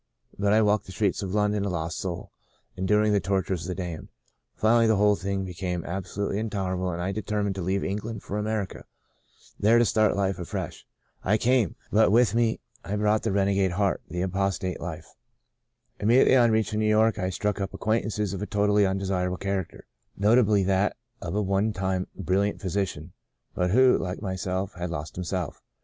But 0.39 0.51
I 0.51 0.63
walked 0.63 0.87
the 0.87 0.91
streets 0.91 1.21
of 1.21 1.35
London 1.35 1.63
a 1.63 1.69
lost 1.69 1.99
soul— 1.99 2.31
enduring 2.75 3.13
the 3.13 3.19
tortures 3.19 3.61
of 3.61 3.67
the 3.67 3.75
damned. 3.75 4.07
Finally, 4.55 4.87
the 4.87 4.95
whole 4.95 5.15
thing 5.15 5.45
be 5.45 5.53
came 5.53 5.85
absolutely 5.85 6.39
intolerable 6.39 6.89
and 6.89 6.99
I 6.99 7.11
determined 7.11 7.53
to 7.53 7.61
leave 7.61 7.83
England 7.83 8.23
for 8.23 8.39
America, 8.39 8.85
there 9.59 9.77
to 9.77 9.85
start 9.85 10.15
life 10.15 10.39
afresh. 10.39 10.87
I 11.23 11.37
came. 11.37 11.75
But 11.91 12.11
with 12.11 12.33
me 12.33 12.59
I 12.83 12.95
brought 12.95 13.21
l8o 13.21 13.21
The 13.21 13.21
Second 13.21 13.21
Spring 13.21 13.21
the 13.21 13.31
renegade 13.39 13.71
heart— 13.73 14.01
the 14.09 14.21
apostate 14.23 14.79
life. 14.79 15.05
Im 15.99 16.07
mediately 16.07 16.35
on 16.35 16.49
reaching 16.49 16.79
New 16.79 16.87
York 16.89 17.19
I 17.19 17.29
struck 17.29 17.61
up 17.61 17.71
acquaintances 17.71 18.33
of 18.33 18.41
a 18.41 18.47
totally 18.47 18.87
undesirable 18.87 19.37
character— 19.37 19.85
notably 20.17 20.63
that 20.63 20.97
of 21.21 21.35
a 21.35 21.43
one 21.43 21.73
time 21.73 22.07
bril 22.19 22.39
liant 22.39 22.59
physician, 22.59 23.13
but 23.53 23.69
who, 23.69 23.99
like 23.99 24.19
myself, 24.19 24.73
had 24.73 24.89
lost 24.89 25.13
himself. 25.15 25.61